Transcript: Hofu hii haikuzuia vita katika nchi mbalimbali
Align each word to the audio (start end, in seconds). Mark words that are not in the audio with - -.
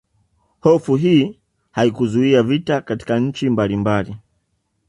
Hofu 0.59 0.95
hii 0.95 1.39
haikuzuia 1.71 2.43
vita 2.43 2.81
katika 2.81 3.19
nchi 3.19 3.49
mbalimbali 3.49 4.17